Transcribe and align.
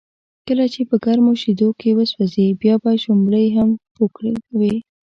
کله 0.47 0.65
چې 0.73 0.81
په 0.89 0.95
گرمو 1.03 1.33
شیدو 1.41 1.67
و 1.95 1.99
سوځې، 2.11 2.47
بیا 2.61 2.75
به 2.81 2.89
شړومبی 3.01 3.47
هم 3.57 3.69
پو 3.93 4.03
کوې. 4.15 4.75